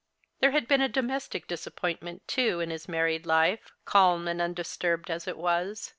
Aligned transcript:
There 0.39 0.49
had 0.49 0.67
been 0.67 0.81
a 0.81 0.89
domestic 0.89 1.45
disappointment, 1.47 2.27
too, 2.27 2.59
in 2.59 2.71
his 2.71 2.87
married 2.89 3.27
life, 3.27 3.71
calm 3.85 4.27
and 4.27 4.41
undisturbed 4.41 5.11
as 5.11 5.27
it 5.27 5.37
was. 5.37 5.89